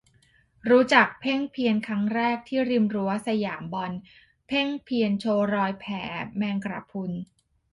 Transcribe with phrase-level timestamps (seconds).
[0.69, 3.91] รู้จักเพ่งเพียรครั้งแรกที่ริมรั้วสยามบอล
[4.47, 5.93] เพ่งเพียรโชว์รอยแผล
[6.37, 7.11] แมงกระพรุน